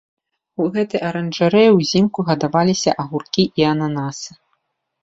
[0.63, 4.31] У гэтай аранжарэі ўзімку гадаваліся агуркі і ананасы.